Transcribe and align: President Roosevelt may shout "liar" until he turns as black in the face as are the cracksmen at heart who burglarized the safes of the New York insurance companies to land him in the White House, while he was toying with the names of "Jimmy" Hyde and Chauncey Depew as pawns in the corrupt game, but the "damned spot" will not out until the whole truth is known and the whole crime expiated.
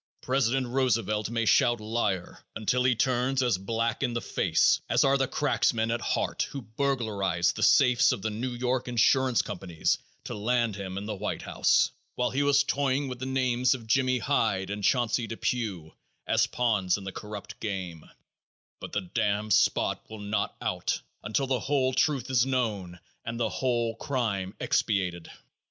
President 0.23 0.65
Roosevelt 0.65 1.29
may 1.29 1.45
shout 1.45 1.79
"liar" 1.79 2.39
until 2.55 2.83
he 2.85 2.95
turns 2.95 3.43
as 3.43 3.59
black 3.59 4.01
in 4.01 4.13
the 4.13 4.19
face 4.21 4.81
as 4.89 5.03
are 5.03 5.15
the 5.15 5.27
cracksmen 5.27 5.91
at 5.91 6.01
heart 6.01 6.47
who 6.49 6.63
burglarized 6.63 7.55
the 7.55 7.61
safes 7.61 8.11
of 8.11 8.23
the 8.23 8.31
New 8.31 8.49
York 8.49 8.87
insurance 8.87 9.43
companies 9.43 9.99
to 10.23 10.33
land 10.33 10.75
him 10.75 10.97
in 10.97 11.05
the 11.05 11.13
White 11.13 11.43
House, 11.43 11.91
while 12.15 12.31
he 12.31 12.41
was 12.41 12.63
toying 12.63 13.09
with 13.09 13.19
the 13.19 13.27
names 13.27 13.75
of 13.75 13.85
"Jimmy" 13.85 14.17
Hyde 14.17 14.71
and 14.71 14.83
Chauncey 14.83 15.27
Depew 15.27 15.93
as 16.25 16.47
pawns 16.47 16.97
in 16.97 17.03
the 17.03 17.11
corrupt 17.11 17.59
game, 17.59 18.03
but 18.79 18.93
the 18.93 19.01
"damned 19.01 19.53
spot" 19.53 20.01
will 20.09 20.19
not 20.19 20.55
out 20.63 20.99
until 21.21 21.45
the 21.45 21.59
whole 21.59 21.93
truth 21.93 22.27
is 22.31 22.43
known 22.43 22.99
and 23.23 23.39
the 23.39 23.49
whole 23.49 23.93
crime 23.97 24.55
expiated. 24.59 25.29